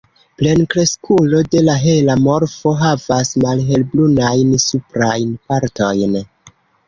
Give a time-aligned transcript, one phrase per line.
[0.41, 6.19] Plenkreskulo de la hela morfo havas malhelbrunajn suprajn partojn.